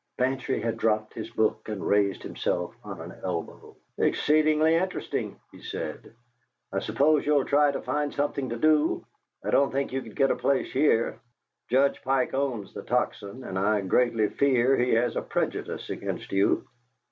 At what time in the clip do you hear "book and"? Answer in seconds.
1.29-1.85